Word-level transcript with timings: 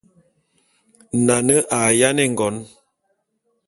Nane 1.25 1.55
a 1.77 1.79
yáne 1.99 2.23
ngon. 2.33 2.55